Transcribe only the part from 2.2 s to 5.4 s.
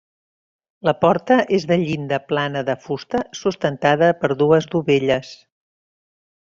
plana de fusta sustentada per dues dovelles.